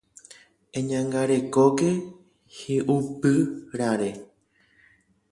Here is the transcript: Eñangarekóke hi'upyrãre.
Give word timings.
Eñangarekóke 0.79 1.89
hi'upyrãre. 2.59 4.09